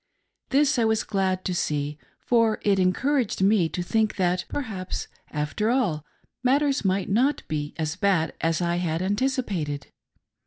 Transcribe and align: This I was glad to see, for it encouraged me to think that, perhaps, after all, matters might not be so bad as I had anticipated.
This 0.49 0.79
I 0.79 0.83
was 0.85 1.03
glad 1.03 1.45
to 1.45 1.53
see, 1.53 1.99
for 2.25 2.57
it 2.63 2.79
encouraged 2.79 3.39
me 3.43 3.69
to 3.69 3.83
think 3.83 4.15
that, 4.15 4.45
perhaps, 4.47 5.07
after 5.29 5.69
all, 5.69 6.03
matters 6.43 6.83
might 6.83 7.07
not 7.07 7.43
be 7.47 7.75
so 7.83 7.97
bad 8.01 8.33
as 8.41 8.63
I 8.63 8.77
had 8.77 9.03
anticipated. 9.03 9.89